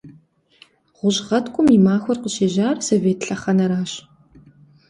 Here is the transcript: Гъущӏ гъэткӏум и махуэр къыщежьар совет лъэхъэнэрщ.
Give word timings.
Гъущӏ 0.97 1.19
гъэткӏум 1.27 1.67
и 1.77 1.79
махуэр 1.85 2.17
къыщежьар 2.23 2.77
совет 2.87 3.19
лъэхъэнэрщ. 3.27 3.93